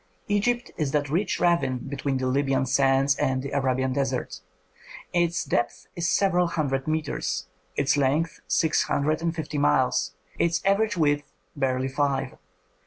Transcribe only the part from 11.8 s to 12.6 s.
five.